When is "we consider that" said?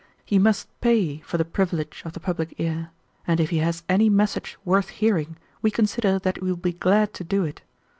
5.61-6.37